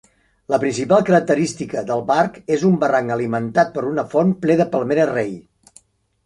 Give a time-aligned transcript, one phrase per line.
[0.51, 5.13] La principal característica del parc és un barranc alimentat per una font ple de palmeres
[5.13, 5.31] rei.